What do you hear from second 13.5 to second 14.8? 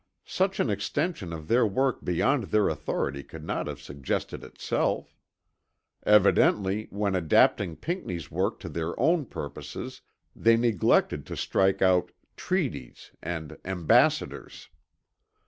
"ambassadors."